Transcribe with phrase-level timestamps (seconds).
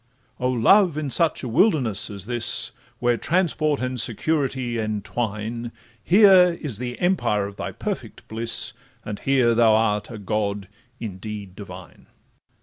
[0.39, 0.97] 'Oh Love!
[0.97, 5.71] in such a wilderness as this, Where transport and security entwine,
[6.03, 8.73] Here is the empire of thy perfect bliss,
[9.05, 10.67] And here thou art a god
[10.99, 12.07] indeed divine.